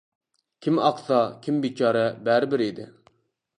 كىم 0.67 0.79
ئاقسا، 0.85 1.19
كىم 1.47 1.61
بىچارە. 1.67 2.03
بەرىبىر 2.29 2.67
ئىدى. 2.69 2.91